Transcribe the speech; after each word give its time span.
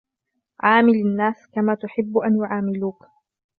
عامل 0.59 0.93
الناس 0.95 1.47
كما 1.53 1.75
تحب 1.75 2.17
أن 2.17 2.37
يعاملوك 2.37 3.05